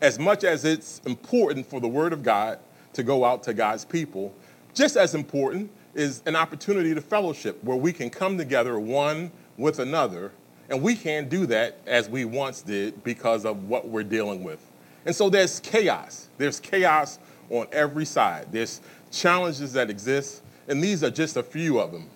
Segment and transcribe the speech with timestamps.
[0.00, 2.58] as much as it's important for the Word of God
[2.92, 4.34] to go out to God's people,
[4.74, 9.78] just as important is an opportunity to fellowship where we can come together one with
[9.78, 10.32] another.
[10.68, 14.60] And we can't do that as we once did because of what we're dealing with.
[15.04, 16.28] And so there's chaos.
[16.38, 17.18] There's chaos
[17.50, 18.48] on every side.
[18.50, 22.10] There's challenges that exist, and these are just a few of them.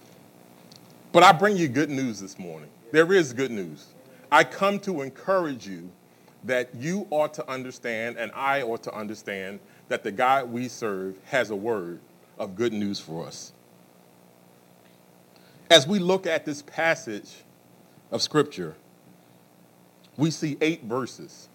[1.13, 2.69] But I bring you good news this morning.
[2.93, 3.87] There is good news.
[4.33, 5.91] I come to encourage you
[6.45, 11.17] that you ought to understand, and I ought to understand, that the God we serve
[11.27, 12.01] has a word
[12.39, 13.53] of good news for us.
[15.71, 17.43] As we look at this passage
[18.11, 18.75] of Scripture,
[20.17, 21.49] we see eight verses.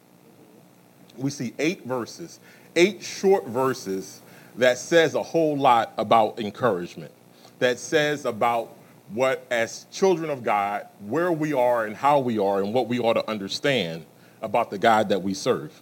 [1.17, 2.39] We see eight verses,
[2.75, 4.21] eight short verses
[4.57, 7.11] that says a whole lot about encouragement,
[7.59, 8.75] that says about
[9.09, 12.99] what, as children of God, where we are and how we are and what we
[12.99, 14.05] ought to understand
[14.45, 15.81] about the God that we serve.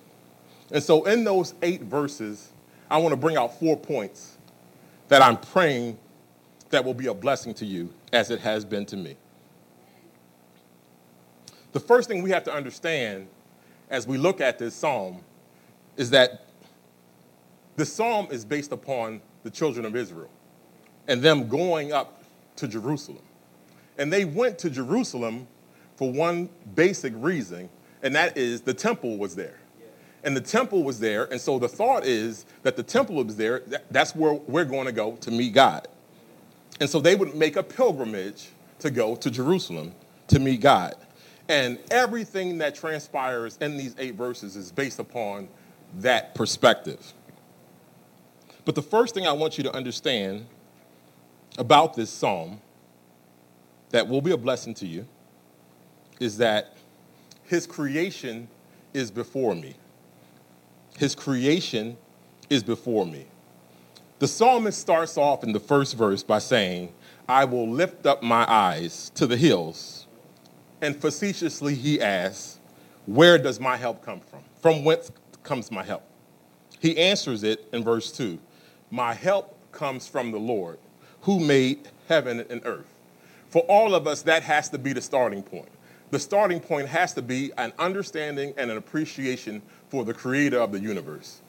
[0.71, 2.49] And so, in those eight verses,
[2.89, 4.37] I want to bring out four points
[5.09, 5.99] that I'm praying
[6.69, 9.15] that will be a blessing to you as it has been to me.
[11.73, 13.27] The first thing we have to understand
[13.89, 15.21] as we look at this psalm
[15.97, 16.45] is that
[17.75, 20.29] the psalm is based upon the children of Israel
[21.07, 22.23] and them going up
[22.55, 23.21] to Jerusalem.
[23.97, 25.47] And they went to Jerusalem
[25.95, 27.69] for one basic reason,
[28.03, 29.57] and that is the temple was there.
[30.23, 33.63] And the temple was there, and so the thought is that the temple was there,
[33.91, 35.87] that's where we're going to go to meet God.
[36.79, 39.93] And so they would make a pilgrimage to go to Jerusalem
[40.27, 40.95] to meet God.
[41.49, 45.49] And everything that transpires in these eight verses is based upon
[45.95, 47.13] that perspective.
[48.65, 50.45] But the first thing I want you to understand
[51.57, 52.61] about this psalm
[53.89, 55.05] that will be a blessing to you
[56.19, 56.77] is that
[57.53, 58.47] his creation
[58.95, 59.75] is before me.
[60.97, 61.95] His creation
[62.49, 63.27] is before me.
[64.17, 66.91] The psalmist starts off in the first verse by saying,
[67.29, 70.07] I will lift up my eyes to the hills.
[70.81, 72.59] And facetiously he asks,
[73.05, 74.39] Where does my help come from?
[74.59, 75.11] From whence
[75.43, 76.01] comes my help?
[76.79, 78.39] He answers it in verse 2
[78.89, 80.79] My help comes from the Lord
[81.21, 82.91] who made heaven and earth.
[83.49, 85.69] For all of us, that has to be the starting point.
[86.13, 90.71] The starting point has to be an understanding and an appreciation for the creator of
[90.71, 91.41] the universe.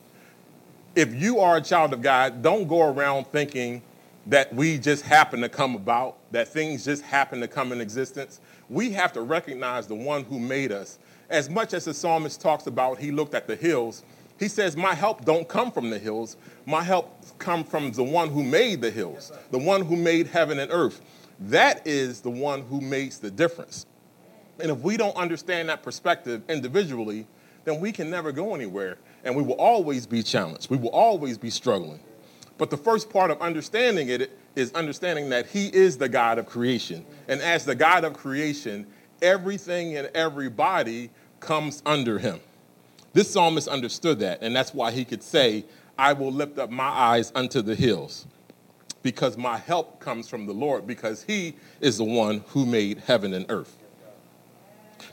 [0.96, 3.82] If you are a child of God, don't go around thinking
[4.24, 8.40] that we just happen to come about, that things just happen to come in existence.
[8.70, 10.98] We have to recognize the one who made us.
[11.28, 14.02] As much as the psalmist talks about, he looked at the hills,
[14.38, 16.38] he says, My help don't come from the hills.
[16.64, 20.58] My help come from the one who made the hills, the one who made heaven
[20.58, 21.02] and earth.
[21.38, 23.84] That is the one who makes the difference.
[24.60, 27.26] And if we don't understand that perspective individually,
[27.64, 28.98] then we can never go anywhere.
[29.24, 30.70] And we will always be challenged.
[30.70, 32.00] We will always be struggling.
[32.58, 36.46] But the first part of understanding it is understanding that He is the God of
[36.46, 37.04] creation.
[37.26, 38.86] And as the God of creation,
[39.22, 41.10] everything and everybody
[41.40, 42.40] comes under Him.
[43.14, 45.64] This psalmist understood that, and that's why he could say,
[45.96, 48.26] I will lift up my eyes unto the hills,
[49.02, 53.32] because my help comes from the Lord, because he is the one who made heaven
[53.32, 53.76] and earth.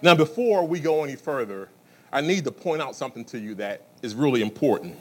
[0.02, 1.70] Now, before we go any further,
[2.12, 4.98] I need to point out something to you that is really important.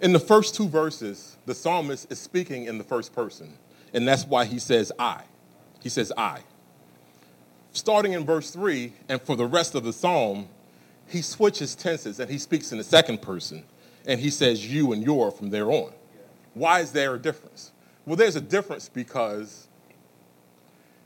[0.00, 3.56] In the first two verses, the psalmist is speaking in the first person,
[3.92, 5.22] and that's why he says I.
[5.80, 6.40] He says I.
[7.72, 10.48] Starting in verse 3, and for the rest of the psalm,
[11.06, 13.64] he switches tenses and he speaks in the second person
[14.06, 15.92] and he says you and your from there on.
[16.54, 17.72] Why is there a difference?
[18.06, 19.68] Well, there's a difference because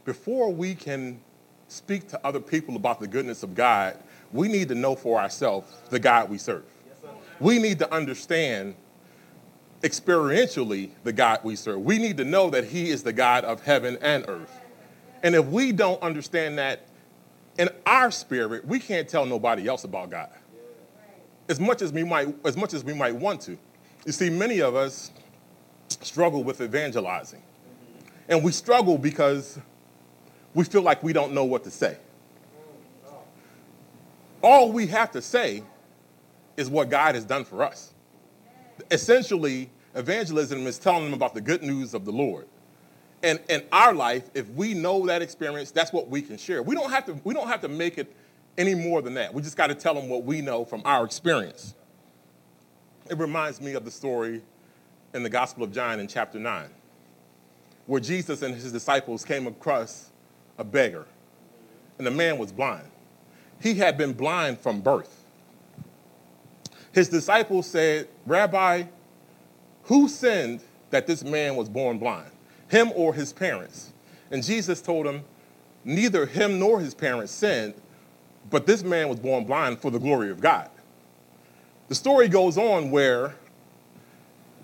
[0.05, 1.21] before we can
[1.69, 3.99] speak to other people about the goodness of God,
[4.32, 6.65] we need to know for ourselves the God we serve.
[7.41, 8.75] We need to understand
[9.82, 11.81] experientially the God we serve.
[11.81, 14.60] We need to know that He is the God of heaven and earth.
[15.22, 16.87] And if we don't understand that
[17.59, 20.31] in our spirit, we can't tell nobody else about God.
[21.49, 23.58] As much as we might, as much as we might want to.
[24.05, 25.11] You see, many of us
[25.88, 27.43] struggle with evangelizing.
[28.29, 29.58] And we struggle because
[30.56, 31.97] we feel like we don't know what to say.
[34.43, 35.62] All we have to say
[36.56, 37.94] is what God has done for us.
[38.91, 42.49] Essentially, evangelism is telling them about the good news of the Lord
[43.23, 46.62] and in our life, if we know that experience, that's what we can share.
[46.62, 48.14] We don't have to, we don't have to make it
[48.59, 49.32] any more than that.
[49.32, 51.75] We just got to tell them what we know from our experience.
[53.11, 54.43] It reminds me of the story
[55.14, 56.69] in the Gospel of John in chapter 9,
[57.87, 60.11] where Jesus and his disciples came across
[60.58, 61.06] a beggar,
[61.99, 62.88] and the man was blind.
[63.61, 65.25] He had been blind from birth.
[66.93, 68.85] his disciples said, Rabbi,
[69.85, 70.61] who sinned
[70.91, 72.31] that this man was born blind,
[72.69, 73.93] him or his parents?
[74.31, 75.23] And Jesus told him,
[75.85, 77.75] Neither him nor his parents sinned,
[78.50, 80.69] but this man was born blind for the glory of God.
[81.88, 83.37] The story goes on where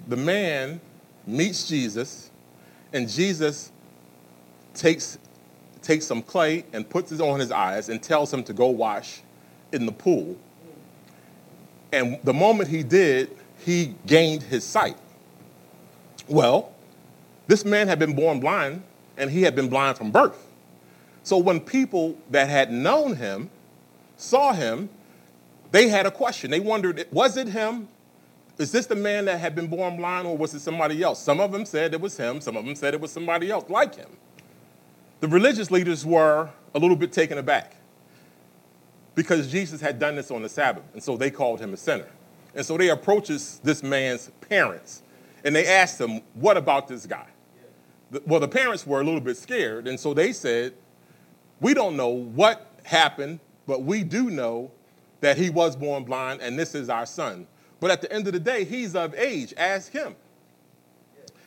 [0.08, 0.80] the man
[1.26, 2.30] meets Jesus,
[2.92, 3.70] and Jesus
[4.74, 5.18] takes,
[5.82, 9.22] takes some clay and puts it on his eyes and tells him to go wash
[9.72, 10.36] in the pool.
[11.92, 14.96] And the moment he did, he gained his sight.
[16.28, 16.72] Well,
[17.46, 18.82] this man had been born blind,
[19.16, 20.46] and he had been blind from birth.
[21.22, 23.50] So when people that had known him
[24.16, 24.88] saw him,
[25.70, 26.50] they had a question.
[26.50, 27.88] They wondered, was it him?
[28.58, 31.20] Is this the man that had been born blind, or was it somebody else?
[31.22, 33.68] Some of them said it was him, some of them said it was somebody else
[33.68, 34.08] like him.
[35.22, 37.76] The religious leaders were a little bit taken aback
[39.14, 42.08] because Jesus had done this on the Sabbath, and so they called him a sinner.
[42.56, 45.04] And so they approaches this man's parents,
[45.44, 47.28] and they asked him, What about this guy?
[48.26, 50.74] Well, the parents were a little bit scared, and so they said,
[51.60, 54.72] We don't know what happened, but we do know
[55.20, 57.46] that he was born blind, and this is our son.
[57.78, 59.54] But at the end of the day, he's of age.
[59.56, 60.16] Ask him.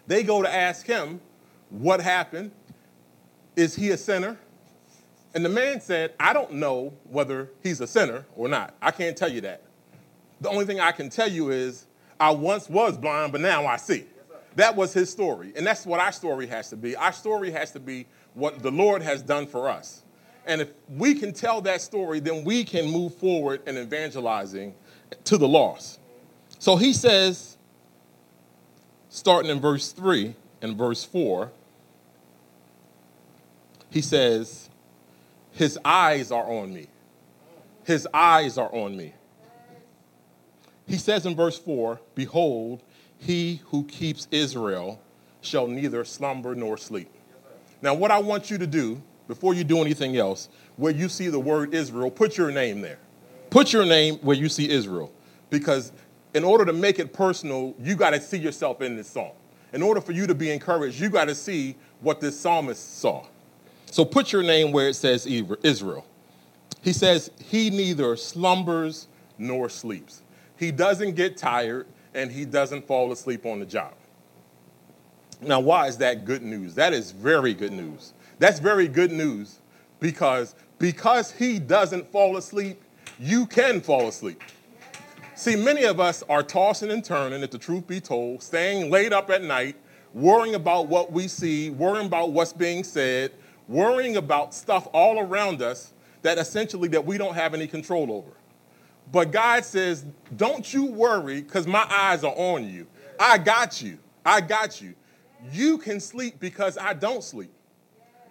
[0.07, 1.19] They go to ask him,
[1.72, 2.51] What happened?
[3.55, 4.37] Is he a sinner?
[5.33, 8.73] And the man said, I don't know whether he's a sinner or not.
[8.81, 9.63] I can't tell you that.
[10.41, 11.85] The only thing I can tell you is,
[12.19, 14.05] I once was blind, but now I see.
[14.55, 15.51] That was his story.
[15.55, 16.95] And that's what our story has to be.
[16.95, 20.03] Our story has to be what the Lord has done for us.
[20.45, 24.73] And if we can tell that story, then we can move forward in evangelizing
[25.25, 25.99] to the lost.
[26.59, 27.57] So he says,
[29.09, 31.51] starting in verse 3 and verse 4,
[33.95, 34.69] he says,
[35.53, 36.88] His eyes are on me.
[37.86, 39.13] His eyes are on me.
[40.86, 42.83] He says in verse 4 Behold,
[43.18, 45.00] he who keeps Israel
[45.39, 47.09] shall neither slumber nor sleep.
[47.81, 51.30] Now, what I want you to do before you do anything else, where you see
[51.30, 53.00] the word Israel, put your name there.
[53.50, 55.09] Put your name where you see Israel.
[55.50, 55.94] Because
[56.33, 59.31] in order to make it personal, you got to see yourself in this psalm.
[59.71, 63.25] In order for you to be encouraged, you got to see what this psalmist saw.
[63.95, 66.06] So put your name where it says Israel.
[66.81, 69.07] He says, He neither slumbers
[69.38, 70.21] nor sleeps.
[70.57, 73.94] He doesn't get tired and he doesn't fall asleep on the job.
[75.42, 76.75] Now, why is that good news?
[76.75, 78.12] That is very good news.
[78.38, 79.59] That's very good news
[80.01, 82.81] because because he doesn't fall asleep,
[83.18, 84.44] you can fall asleep.
[85.36, 89.13] See, many of us are tossing and turning, if the truth be told, staying late
[89.13, 89.77] up at night,
[90.13, 93.31] worrying about what we see, worrying about what's being said,
[93.67, 98.31] worrying about stuff all around us that essentially that we don't have any control over.
[99.12, 102.88] But God says, "Don't you worry cuz my eyes are on you.
[103.19, 104.00] I got you.
[104.25, 104.95] I got you.
[105.51, 107.53] You can sleep because I don't sleep.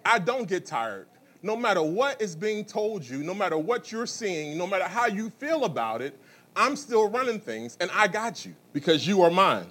[0.03, 1.07] I don't get tired.
[1.41, 5.05] No matter what is being told you, no matter what you're seeing, no matter how
[5.05, 6.19] you feel about it,
[6.55, 9.67] I'm still running things and I got you because you are mine.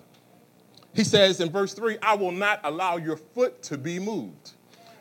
[0.94, 4.52] He says in verse 3, I will not allow your foot to be moved.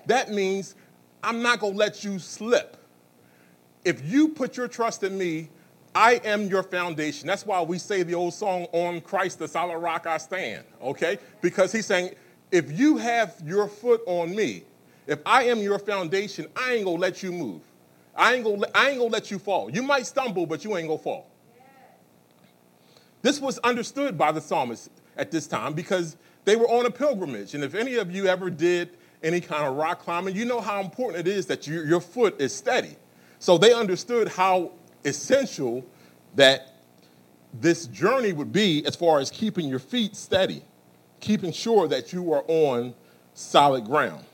[0.07, 0.75] That means
[1.23, 2.77] I'm not going to let you slip.
[3.85, 5.49] If you put your trust in me,
[5.95, 7.27] I am your foundation.
[7.27, 11.19] That's why we say the old song, On Christ, the solid rock I stand, okay?
[11.41, 12.15] Because he's saying,
[12.51, 14.63] if you have your foot on me,
[15.05, 17.61] if I am your foundation, I ain't gonna let you move.
[18.15, 19.69] I ain't gonna, I ain't gonna let you fall.
[19.69, 21.29] You might stumble, but you ain't gonna fall.
[23.21, 27.53] This was understood by the psalmist at this time because they were on a pilgrimage.
[27.55, 28.89] And if any of you ever did
[29.23, 32.39] any kind of rock climbing, you know how important it is that you, your foot
[32.39, 32.95] is steady.
[33.39, 34.71] So they understood how
[35.05, 35.85] essential
[36.35, 36.73] that
[37.53, 40.63] this journey would be as far as keeping your feet steady,
[41.19, 42.93] keeping sure that you are on
[43.33, 44.25] solid ground.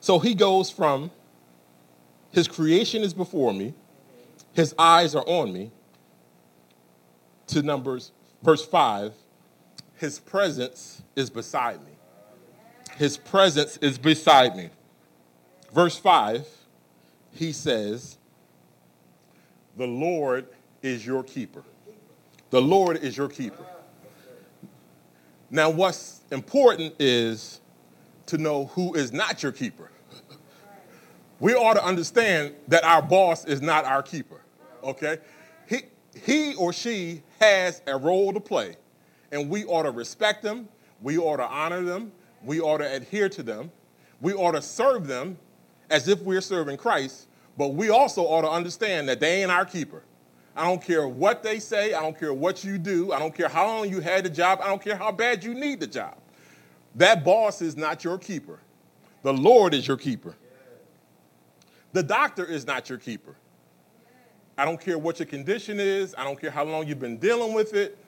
[0.00, 1.10] So he goes from
[2.30, 3.74] his creation is before me,
[4.52, 5.70] his eyes are on me,
[7.46, 9.12] to Numbers, verse 5,
[9.96, 11.93] his presence is beside me.
[12.96, 14.70] His presence is beside me.
[15.72, 16.46] Verse 5,
[17.32, 18.18] he says,
[19.76, 20.46] The Lord
[20.82, 21.64] is your keeper.
[22.50, 23.66] The Lord is your keeper.
[25.50, 27.60] Now, what's important is
[28.26, 29.90] to know who is not your keeper
[31.40, 34.40] we ought to understand that our boss is not our keeper,
[34.82, 35.18] okay?
[35.68, 35.82] He,
[36.14, 38.76] he or she has a role to play,
[39.32, 40.68] and we ought to respect them,
[41.02, 42.12] we ought to honor them,
[42.44, 43.70] we ought to adhere to them,
[44.20, 45.38] we ought to serve them
[45.90, 49.64] as if we're serving Christ, but we also ought to understand that they ain't our
[49.64, 50.02] keeper.
[50.56, 51.94] I don't care what they say.
[51.94, 53.12] I don't care what you do.
[53.12, 54.60] I don't care how long you had the job.
[54.62, 56.16] I don't care how bad you need the job.
[56.94, 58.60] That boss is not your keeper.
[59.22, 60.36] The Lord is your keeper.
[61.92, 63.34] The doctor is not your keeper.
[64.56, 66.14] I don't care what your condition is.
[66.16, 67.98] I don't care how long you've been dealing with it.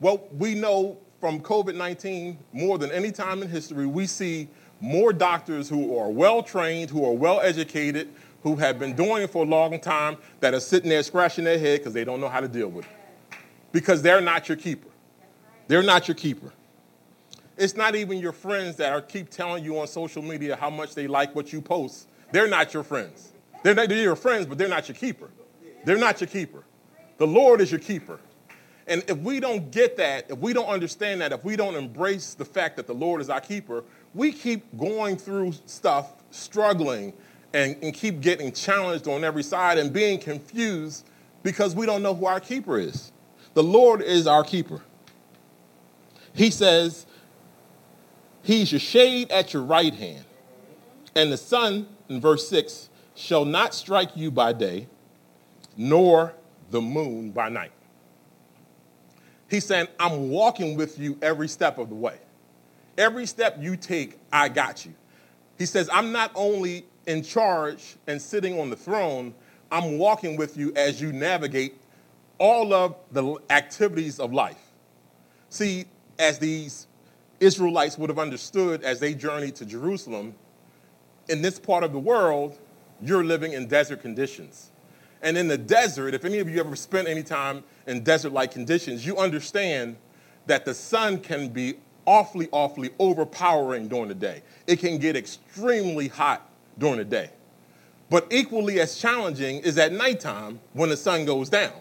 [0.00, 4.46] Well, we know from COVID 19 more than any time in history, we see
[4.78, 8.10] more doctors who are well trained, who are well educated,
[8.42, 11.58] who have been doing it for a long time that are sitting there scratching their
[11.58, 13.38] head because they don't know how to deal with it.
[13.72, 14.90] Because they're not your keeper.
[15.66, 16.52] They're not your keeper.
[17.56, 20.94] It's not even your friends that are keep telling you on social media how much
[20.94, 22.06] they like what you post.
[22.32, 23.32] They're not your friends.
[23.62, 25.30] They're, not, they're your friends, but they're not your keeper.
[25.86, 26.64] They're not your keeper.
[27.16, 28.20] The Lord is your keeper.
[28.86, 32.34] And if we don't get that, if we don't understand that, if we don't embrace
[32.34, 33.82] the fact that the Lord is our keeper,
[34.14, 37.12] we keep going through stuff, struggling,
[37.54, 41.06] and, and keep getting challenged on every side and being confused
[41.42, 43.12] because we don't know who our keeper is.
[43.54, 44.82] The Lord is our keeper.
[46.34, 47.06] He says,
[48.42, 50.24] He's your shade at your right hand,
[51.14, 54.88] and the sun, in verse 6, shall not strike you by day,
[55.76, 56.34] nor
[56.70, 57.70] the moon by night.
[59.54, 62.18] He's saying, I'm walking with you every step of the way.
[62.98, 64.92] Every step you take, I got you.
[65.58, 69.32] He says, I'm not only in charge and sitting on the throne,
[69.70, 71.76] I'm walking with you as you navigate
[72.38, 74.72] all of the activities of life.
[75.50, 75.84] See,
[76.18, 76.88] as these
[77.38, 80.34] Israelites would have understood as they journeyed to Jerusalem,
[81.28, 82.58] in this part of the world,
[83.00, 84.72] you're living in desert conditions.
[85.24, 88.52] And in the desert, if any of you ever spent any time in desert like
[88.52, 89.96] conditions, you understand
[90.46, 94.42] that the sun can be awfully, awfully overpowering during the day.
[94.66, 96.46] It can get extremely hot
[96.78, 97.30] during the day.
[98.10, 101.72] But equally as challenging is at nighttime when the sun goes down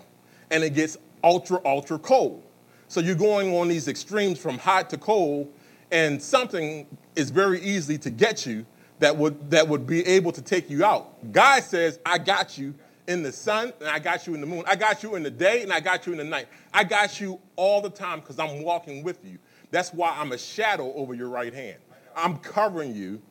[0.49, 2.41] and it gets ultra, ultra cold.
[2.87, 5.51] So you're going on these extremes from hot to cold,
[5.91, 8.65] and something is very easy to get you
[8.99, 11.31] that would, that would be able to take you out.
[11.33, 12.73] God says, I got you
[13.07, 14.63] in the sun and I got you in the moon.
[14.67, 16.47] I got you in the day and I got you in the night.
[16.73, 19.39] I got you all the time because I'm walking with you.
[19.71, 21.79] That's why I'm a shadow over your right hand.
[22.15, 23.21] I'm covering you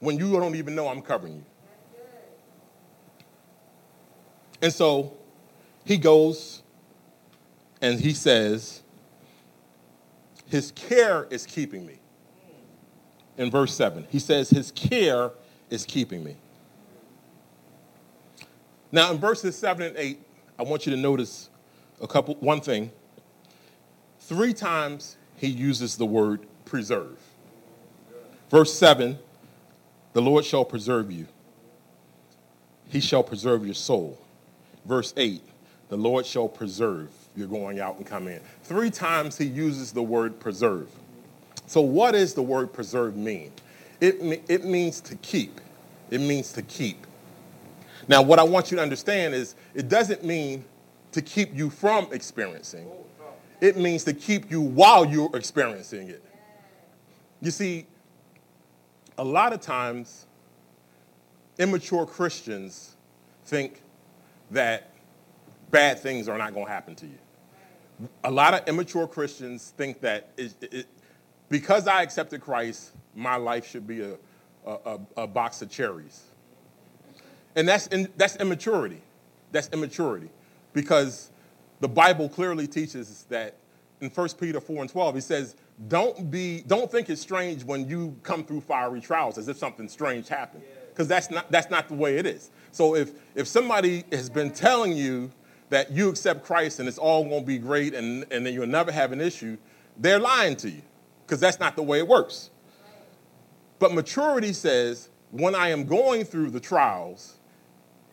[0.00, 1.44] when you don't even know I'm covering you.
[4.62, 5.16] And so
[5.84, 6.62] he goes
[7.80, 8.82] and he says,
[10.46, 11.98] His care is keeping me.
[13.36, 15.30] In verse 7, he says, His care
[15.70, 16.36] is keeping me.
[18.90, 20.18] Now, in verses 7 and 8,
[20.58, 21.50] I want you to notice
[22.00, 22.90] a couple, one thing.
[24.20, 27.18] Three times he uses the word preserve.
[28.50, 29.18] Verse 7
[30.14, 31.26] the Lord shall preserve you.
[32.88, 34.18] He shall preserve your soul.
[34.84, 35.42] Verse 8,
[35.90, 38.40] the Lord shall preserve your going out and coming in.
[38.62, 40.88] Three times he uses the word preserve.
[41.66, 43.52] So, what does the word preserve mean?
[44.00, 45.60] It, it means to keep.
[46.10, 47.06] It means to keep.
[48.08, 50.64] Now, what I want you to understand is it doesn't mean
[51.12, 52.88] to keep you from experiencing,
[53.60, 56.24] it means to keep you while you're experiencing it.
[57.40, 57.86] You see,
[59.18, 60.26] a lot of times,
[61.58, 62.96] immature Christians
[63.44, 63.82] think
[64.50, 64.90] that
[65.70, 67.18] bad things are not going to happen to you.
[68.24, 70.86] A lot of immature Christians think that it, it,
[71.48, 74.16] because I accepted Christ, my life should be a,
[74.64, 76.27] a, a box of cherries.
[77.58, 79.02] And that's, in, that's immaturity.
[79.50, 80.30] That's immaturity.
[80.72, 81.30] Because
[81.80, 83.56] the Bible clearly teaches that
[84.00, 87.88] in 1 Peter 4 and 12, he says, don't be don't think it's strange when
[87.88, 91.86] you come through fiery trials as if something strange happened because that's not that's not
[91.86, 95.30] the way it is so if if somebody has been telling you
[95.68, 98.66] that you accept christ and it's all going to be great and and then you'll
[98.66, 99.56] never have an issue
[99.98, 100.82] they're lying to you
[101.24, 102.50] because that's not the way it works
[103.78, 107.38] but maturity says when i am going through the trials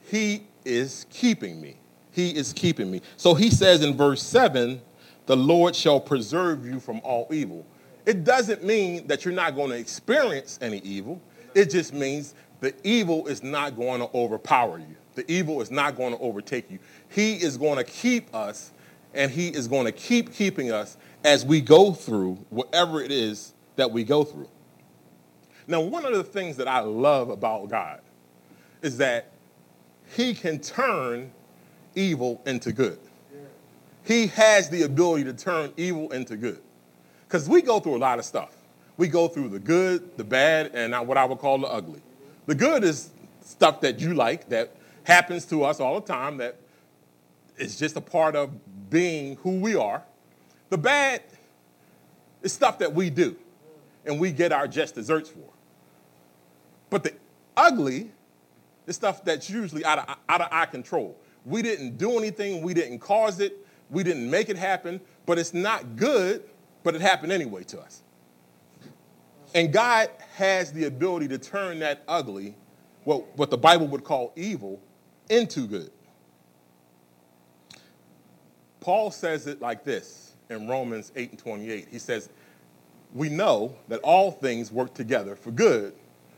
[0.10, 1.78] he is keeping me
[2.12, 4.82] he is keeping me so he says in verse 7
[5.26, 7.66] the Lord shall preserve you from all evil.
[8.06, 11.20] It doesn't mean that you're not going to experience any evil.
[11.56, 14.96] It just means the evil is not going to overpower you.
[15.16, 16.80] The evil is not going to overtake you.
[17.10, 18.72] He is going to keep us
[19.14, 23.54] and he is going to keep keeping us as we go through whatever it is
[23.78, 24.50] that we go through.
[25.68, 28.02] Now, one of the things that I love about God
[28.82, 29.32] is that
[30.14, 31.32] he can turn
[31.96, 33.00] evil into good.
[34.04, 36.62] He has the ability to turn evil into good.
[37.28, 38.56] Because we go through a lot of stuff.
[38.98, 42.02] We go through the good, the bad, and what I would call the ugly.
[42.46, 43.10] The good is
[43.44, 46.58] stuff that you like, that happens to us all the time, that
[47.58, 48.52] is just a part of
[48.90, 50.04] being who we are.
[50.70, 51.24] The bad
[52.42, 53.36] is stuff that we do
[54.06, 55.50] and we get our just desserts for.
[56.90, 57.14] But the
[57.58, 58.12] ugly
[58.88, 61.18] is stuff that's usually out of, out of our control.
[61.46, 65.54] We didn't do anything, we didn't cause it, we didn't make it happen, but it's
[65.54, 66.44] not good,
[66.84, 68.02] but it happened anyway to us.
[69.54, 72.56] And God has the ability to turn that ugly,
[73.04, 74.82] what, what the Bible would call evil,
[75.30, 75.92] into good.
[78.82, 81.88] Paul says it like this in Romans 8 and 28.
[81.90, 82.30] He says,
[83.14, 85.94] We know that all things work together for good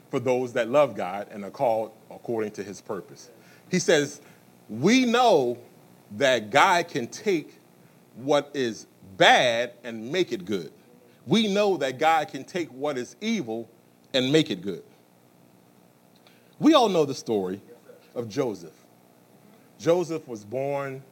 [0.09, 3.29] for those that love God and are called according to his purpose.
[3.69, 4.21] He says,
[4.69, 5.57] We know
[6.11, 7.59] that God can take
[8.15, 8.87] what is
[9.17, 10.71] bad and make it good.
[11.25, 13.69] We know that God can take what is evil
[14.13, 14.83] and make it good.
[16.59, 17.61] We all know the story
[18.15, 18.73] of Joseph.
[19.77, 21.03] Joseph was born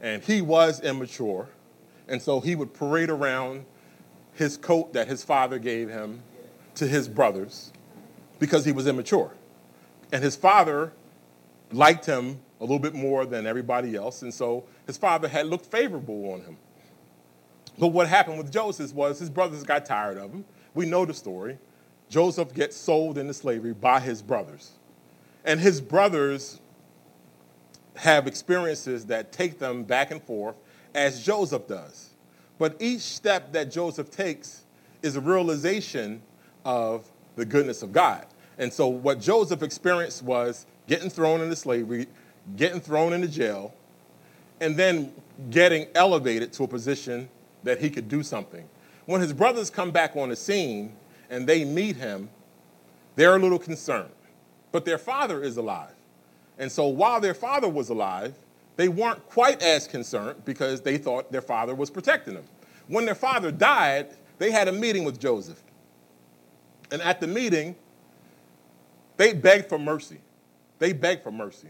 [0.00, 1.48] and he was immature.
[2.08, 3.66] And so he would parade around
[4.34, 6.22] his coat that his father gave him
[6.76, 7.72] to his brothers
[8.40, 9.32] because he was immature.
[10.12, 10.92] And his father
[11.70, 14.22] liked him a little bit more than everybody else.
[14.22, 16.56] And so his father had looked favorable on him.
[17.78, 20.44] But what happened with Joseph was his brothers got tired of him.
[20.74, 21.58] We know the story.
[22.08, 24.72] Joseph gets sold into slavery by his brothers.
[25.44, 26.60] And his brothers
[27.96, 30.56] have experiences that take them back and forth
[30.94, 32.10] as Joseph does.
[32.58, 34.64] But each step that Joseph takes
[35.02, 36.20] is a realization
[36.64, 38.26] of the goodness of God.
[38.60, 42.06] And so what Joseph experienced was getting thrown into slavery,
[42.56, 43.72] getting thrown into jail,
[44.60, 45.14] and then
[45.48, 47.30] getting elevated to a position
[47.62, 48.68] that he could do something.
[49.06, 50.92] When his brothers come back on the scene
[51.30, 52.28] and they meet him,
[53.16, 54.10] they're a little concerned.
[54.72, 55.94] But their father is alive.
[56.58, 58.34] And so while their father was alive,
[58.76, 62.44] they weren't quite as concerned because they thought their father was protecting them.
[62.88, 65.62] When their father died, they had a meeting with Joseph.
[66.92, 67.74] And at the meeting,
[69.20, 70.16] they begged for mercy.
[70.78, 71.68] They begged for mercy.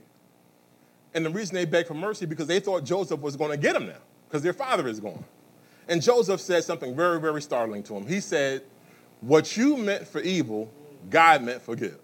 [1.14, 3.72] And the reason they begged for mercy because they thought Joseph was going to get
[3.72, 5.24] them now because their father is gone.
[5.88, 8.06] And Joseph said something very, very startling to him.
[8.06, 8.62] He said,
[9.20, 10.70] What you meant for evil,
[11.10, 11.98] God meant for good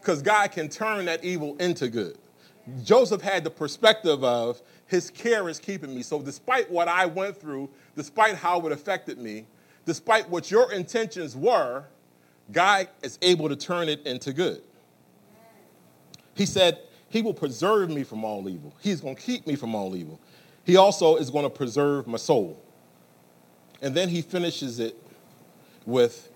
[0.00, 2.18] because God can turn that evil into good.
[2.82, 6.02] Joseph had the perspective of his care is keeping me.
[6.02, 9.46] So, despite what I went through, despite how it affected me,
[9.86, 11.84] despite what your intentions were,
[12.52, 14.62] God is able to turn it into good.
[16.34, 18.74] He said, He will preserve me from all evil.
[18.80, 20.20] He's going to keep me from all evil.
[20.64, 22.60] He also is going to preserve my soul.
[23.82, 24.96] And then he finishes it
[25.86, 26.30] with,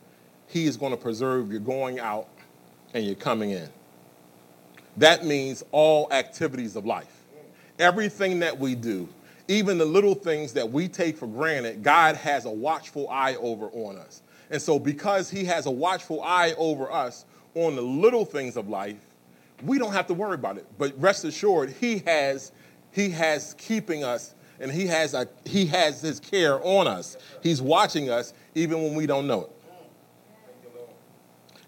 [0.47, 2.29] He is going to preserve your going out
[2.95, 3.69] and you're coming in.
[4.99, 7.25] That means all activities of life.
[7.79, 9.09] Everything that we do,
[9.47, 13.67] even the little things that we take for granted, God has a watchful eye over
[13.67, 14.23] on us.
[14.51, 18.69] And so, because He has a watchful eye over us on the little things of
[18.69, 18.97] life,
[19.63, 20.67] we don't have to worry about it.
[20.79, 22.53] But rest assured, He has,
[22.93, 27.17] He has keeping us and He has, a, he has His care on us.
[27.43, 29.51] He's watching us even when we don't know it.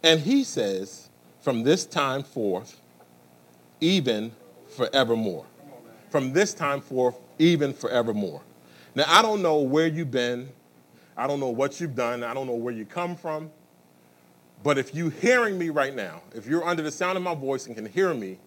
[0.03, 2.81] And He says, from this time forth,
[3.81, 4.33] even
[4.68, 5.46] forevermore.
[6.11, 8.42] From this time forth, even forevermore.
[8.94, 10.48] Now, I don't know where you've been.
[11.16, 12.24] I don't know what you've done.
[12.24, 13.50] I don't know where you come from.
[14.62, 17.66] But if you're hearing me right now, if you're under the sound of my voice
[17.66, 18.38] and can hear me,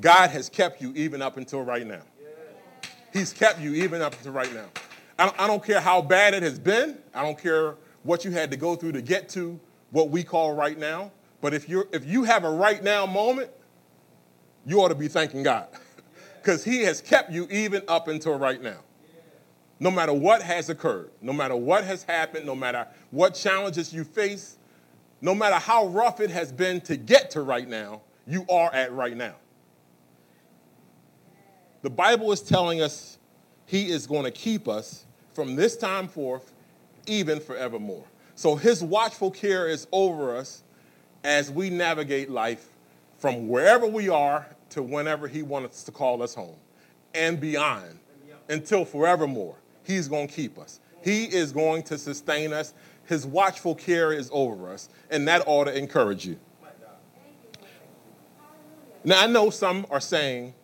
[0.00, 2.02] God has kept you even up until right now.
[3.12, 4.66] He's kept you even up until right now.
[5.18, 6.98] I don't, I don't care how bad it has been.
[7.14, 9.58] I don't care what you had to go through to get to
[9.90, 11.12] what we call right now.
[11.40, 13.50] But if, you're, if you have a right now moment,
[14.66, 15.68] you ought to be thanking God
[16.42, 18.78] because He has kept you even up until right now.
[19.80, 24.04] No matter what has occurred, no matter what has happened, no matter what challenges you
[24.04, 24.56] face,
[25.24, 28.92] no matter how rough it has been to get to right now, you are at
[28.92, 29.34] right now.
[31.80, 33.18] The Bible is telling us
[33.64, 36.52] He is going to keep us from this time forth,
[37.06, 38.04] even forevermore.
[38.34, 40.62] So His watchful care is over us
[41.24, 42.68] as we navigate life
[43.16, 46.56] from wherever we are to whenever He wants to call us home
[47.14, 47.98] and beyond
[48.50, 49.56] until forevermore.
[49.84, 50.80] He's going to keep us.
[51.02, 52.74] He is going to sustain us.
[53.06, 56.38] His watchful care is over us, and that ought to encourage you.
[59.04, 60.54] Now, I know some are saying,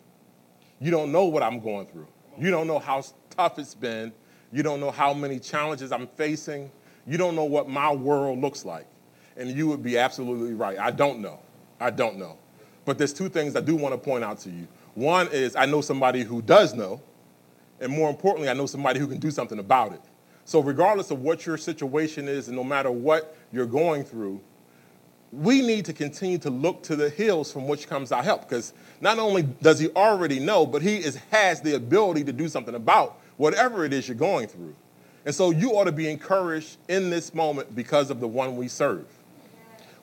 [0.79, 2.07] You don't know what I'm going through.
[2.39, 4.11] You don't know how tough it's been.
[4.51, 6.71] You don't know how many challenges I'm facing.
[7.07, 8.87] You don't know what my world looks like.
[9.37, 10.77] And you would be absolutely right.
[10.77, 11.39] I don't know.
[11.79, 12.37] I don't know.
[12.85, 14.67] But there's two things I do want to point out to you.
[14.95, 17.01] One is I know somebody who does know,
[17.79, 20.01] And more importantly, I know somebody who can do something about it.
[20.45, 24.41] So, regardless of what your situation is, and no matter what you're going through,
[25.31, 28.49] we need to continue to look to the hills from which comes our help.
[28.49, 32.49] Because not only does he already know, but he is, has the ability to do
[32.49, 34.75] something about whatever it is you're going through.
[35.25, 38.67] And so you ought to be encouraged in this moment because of the one we
[38.67, 39.05] serve.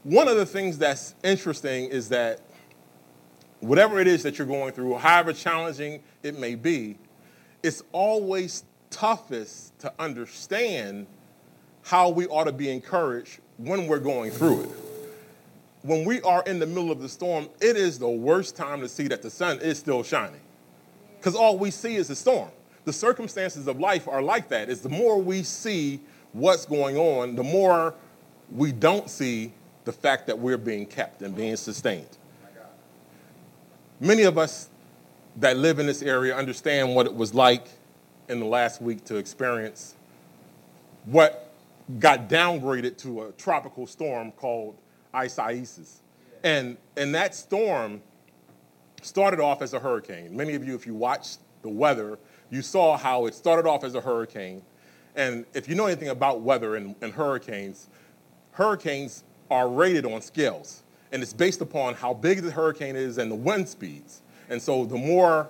[0.05, 2.40] One of the things that's interesting is that
[3.61, 6.96] whatever it is that you're going through, however challenging it may be,
[7.62, 11.07] it's always toughest to understand
[11.83, 14.70] how we ought to be encouraged when we're going through it.
[15.83, 18.88] When we are in the middle of the storm, it is the worst time to
[18.88, 20.40] see that the sun is still shining.
[21.18, 22.51] Because all we see is the storm.
[22.85, 24.68] The circumstances of life are like that.
[24.68, 26.01] Is the more we see
[26.33, 27.94] what's going on, the more
[28.51, 29.53] we don't see
[29.85, 32.18] the fact that we're being kept and being sustained.
[34.01, 34.68] Many of us
[35.37, 37.68] that live in this area understand what it was like
[38.28, 39.94] in the last week to experience
[41.04, 41.52] what
[41.98, 44.76] got downgraded to a tropical storm called
[45.14, 46.00] Isaias.
[46.44, 48.02] And, and that storm
[49.02, 50.36] started off as a hurricane.
[50.36, 52.18] Many of you, if you watched the weather,
[52.50, 54.62] you saw how it started off as a hurricane.
[55.16, 57.88] And if you know anything about weather and, and hurricanes,
[58.52, 60.82] hurricanes are rated on scales.
[61.10, 64.20] And it's based upon how big the hurricane is and the wind speeds.
[64.50, 65.48] And so the more,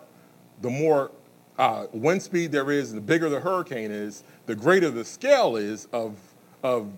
[0.63, 1.11] the more
[1.59, 5.89] uh, wind speed there is, the bigger the hurricane is, the greater the scale is
[5.93, 6.17] of,
[6.63, 6.91] of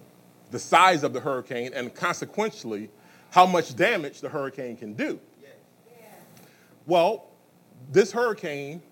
[0.50, 2.90] the size of the hurricane and consequently
[3.30, 5.18] how much damage the hurricane can do.
[6.86, 7.26] Well,
[7.90, 8.82] this hurricane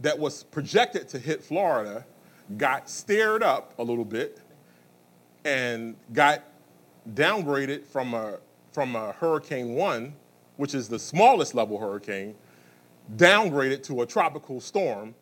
[0.00, 2.04] that was projected to hit Florida
[2.56, 4.40] got stared up a little bit
[5.44, 6.42] and got
[7.14, 8.38] downgraded from a,
[8.72, 10.12] from a Hurricane 1,
[10.56, 12.34] which is the smallest level hurricane,
[13.16, 15.14] downgraded to a tropical storm,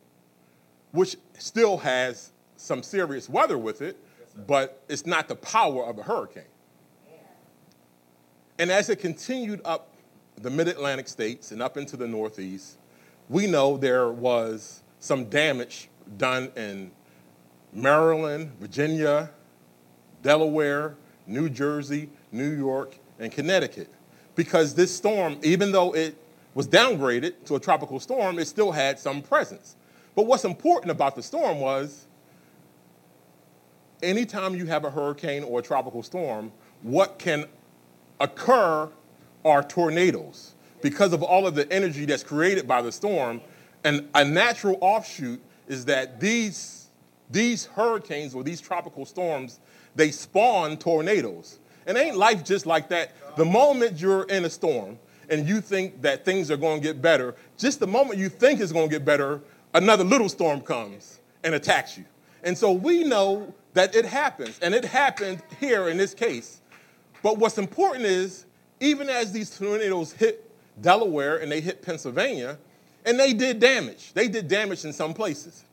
[0.93, 3.97] which still has some serious weather with it,
[4.47, 6.45] but it's not the power of a hurricane.
[8.59, 9.95] And as it continued up
[10.37, 12.79] the mid Atlantic states and up into the Northeast,
[13.29, 16.91] we know there was some damage done in
[17.73, 19.31] Maryland, Virginia,
[20.23, 20.97] Delaware,
[21.27, 23.91] New Jersey, New York, and Connecticut.
[24.35, 26.17] Because this storm, even though it
[26.55, 29.77] was downgraded to a tropical storm, it still had some presence.
[30.15, 32.07] But what's important about the storm was
[34.03, 37.47] anytime you have a hurricane or a tropical storm, what can
[38.21, 38.91] occur
[39.45, 43.41] are tornadoes because of all of the energy that's created by the storm.
[43.85, 46.89] And a natural offshoot is that these,
[47.31, 49.61] these hurricanes or these tropical storms,
[49.95, 51.59] they spawn tornadoes.
[51.87, 53.37] And ain't life just like that?
[53.37, 54.99] The moment you're in a storm
[55.31, 58.61] and you think that things are going to get better, just the moment you think
[58.61, 59.41] it's going to get better,
[59.75, 62.05] another little storm comes and attacks you.
[62.43, 66.61] And so we know that it happens, and it happened here in this case.
[67.23, 68.47] But what's important is,
[68.81, 72.59] even as these tornadoes hit Delaware and they hit Pennsylvania,
[73.05, 74.13] and they did damage.
[74.13, 75.65] They did damage in some places.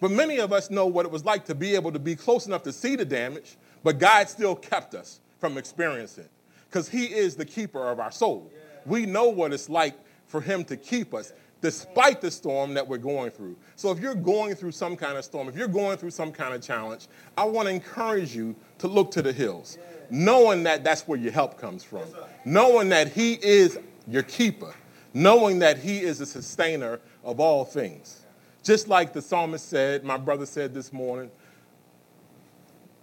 [0.00, 2.46] But many of us know what it was like to be able to be close
[2.46, 6.30] enough to see the damage, but God still kept us from experiencing it
[6.68, 8.50] because He is the keeper of our soul.
[8.86, 9.94] We know what it's like
[10.26, 13.56] for Him to keep us despite the storm that we're going through.
[13.76, 16.52] So if you're going through some kind of storm, if you're going through some kind
[16.52, 17.06] of challenge,
[17.38, 19.78] I want to encourage you to look to the hills,
[20.10, 22.02] knowing that that's where your help comes from,
[22.44, 24.74] knowing that He is your keeper,
[25.14, 28.26] knowing that He is a sustainer of all things.
[28.64, 31.30] Just like the psalmist said, my brother said this morning,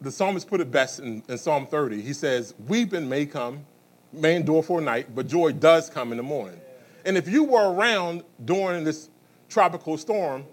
[0.02, 2.02] the psalmist put it best in, in Psalm 30.
[2.02, 3.66] He says, Weeping may come,
[4.12, 6.60] may endure for a night, but joy does come in the morning.
[7.06, 9.10] And if you were around during this
[9.50, 10.46] tropical storm,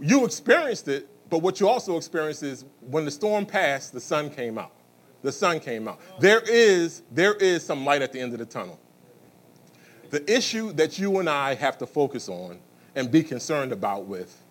[0.00, 4.30] you experienced it, but what you also experienced is when the storm passed, the sun
[4.30, 4.72] came out.
[5.22, 6.00] The sun came out.
[6.20, 8.78] There is, there is some light at the end of the tunnel.
[10.10, 12.58] The issue that you and I have to focus on
[12.94, 14.42] and be concerned about with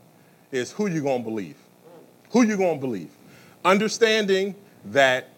[0.51, 1.57] is who you're going to believe.
[2.31, 3.11] Who you're going to believe.
[3.63, 5.29] Understanding that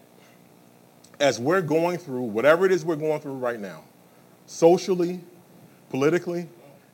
[1.20, 3.82] as we're going through whatever it is we're going through right now,
[4.46, 5.20] socially,
[5.90, 6.48] politically,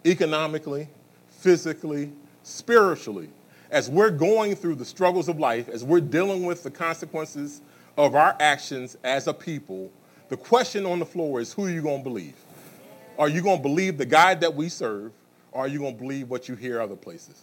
[0.04, 0.88] economically,
[1.28, 3.28] physically, spiritually,
[3.70, 7.62] as we're going through the struggles of life, as we're dealing with the consequences
[7.96, 9.90] of our actions as a people,
[10.28, 12.34] the question on the floor is who are you going to believe?
[13.18, 15.12] Are you going to believe the God that we serve,
[15.52, 17.42] or are you going to believe what you hear other places?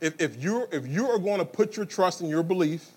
[0.00, 2.90] If, if, you're, if you are going to put your trust and your belief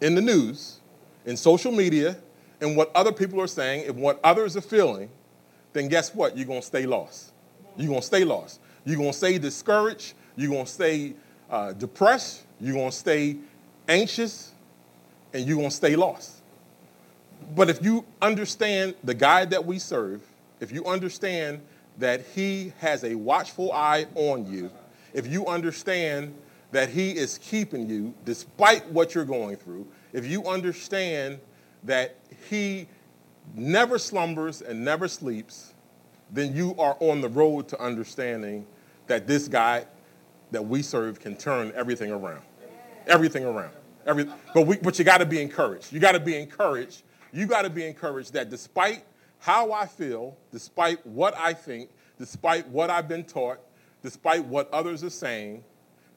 [0.00, 0.79] in the news,
[1.24, 2.16] in social media,
[2.60, 5.08] in what other people are saying, in what others are feeling,
[5.72, 6.36] then guess what?
[6.36, 7.32] You're going to stay lost.
[7.76, 8.60] You're going to stay lost.
[8.84, 10.14] You're going to stay discouraged.
[10.36, 11.14] you're going to stay
[11.50, 13.36] uh, depressed, you're going to stay
[13.88, 14.52] anxious,
[15.32, 16.42] and you're going to stay lost.
[17.54, 20.22] But if you understand the God that we serve,
[20.60, 21.60] if you understand
[21.98, 24.70] that He has a watchful eye on you,
[25.12, 26.34] if you understand
[26.70, 31.40] that He is keeping you despite what you're going through, if you understand
[31.84, 32.16] that
[32.48, 32.88] He
[33.54, 35.74] never slumbers and never sleeps,
[36.32, 38.66] then you are on the road to understanding
[39.06, 39.84] that this guy
[40.50, 42.42] that we serve can turn everything around.
[43.06, 43.72] Everything around.
[44.06, 45.92] Every, but, we, but you got to be encouraged.
[45.92, 47.02] You got to be encouraged.
[47.32, 49.04] You got to be encouraged that despite
[49.38, 53.58] how I feel, despite what I think, despite what I've been taught,
[54.02, 55.64] despite what others are saying,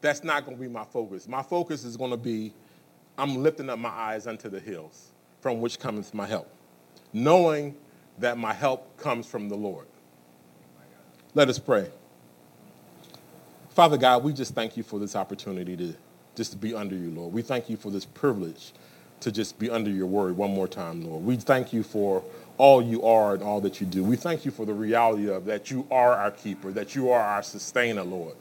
[0.01, 1.27] that's not going to be my focus.
[1.27, 2.53] My focus is going to be
[3.17, 6.49] I'm lifting up my eyes unto the hills, from which cometh my help,
[7.11, 7.75] knowing
[8.19, 9.85] that my help comes from the Lord.
[11.33, 11.89] Let us pray.
[13.69, 15.93] Father God, we just thank you for this opportunity to
[16.35, 17.33] just to be under you, Lord.
[17.33, 18.71] We thank you for this privilege
[19.19, 21.23] to just be under your word one more time, Lord.
[21.23, 22.23] We thank you for
[22.57, 24.03] all you are and all that you do.
[24.03, 27.21] We thank you for the reality of that you are our keeper, that you are
[27.21, 28.35] our sustainer, Lord,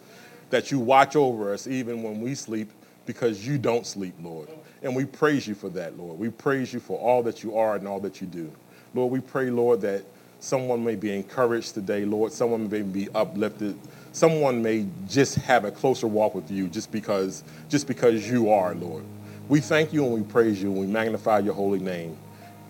[0.51, 2.71] that you watch over us even when we sleep
[3.07, 4.49] because you don't sleep, Lord.
[4.83, 6.19] And we praise you for that, Lord.
[6.19, 8.51] We praise you for all that you are and all that you do.
[8.95, 10.03] Lord, we pray, Lord, that
[10.41, 12.33] someone may be encouraged today, Lord.
[12.33, 13.79] Someone may be uplifted
[14.13, 18.75] someone may just have a closer walk with you just because, just because you are,
[18.75, 19.05] Lord.
[19.49, 22.17] We thank you and we praise you and we magnify your holy name.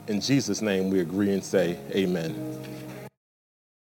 [0.09, 2.35] In Jesus' name we agree and say, Amen.